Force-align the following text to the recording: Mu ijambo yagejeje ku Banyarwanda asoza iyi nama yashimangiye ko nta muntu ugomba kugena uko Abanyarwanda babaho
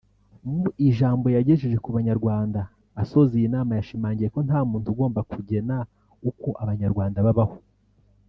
Mu 0.53 0.59
ijambo 0.87 1.25
yagejeje 1.35 1.77
ku 1.83 1.89
Banyarwanda 1.97 2.61
asoza 3.01 3.31
iyi 3.39 3.47
nama 3.55 3.71
yashimangiye 3.77 4.27
ko 4.33 4.39
nta 4.47 4.59
muntu 4.69 4.87
ugomba 4.93 5.19
kugena 5.31 5.75
uko 6.29 6.47
Abanyarwanda 6.63 7.19
babaho 7.27 7.57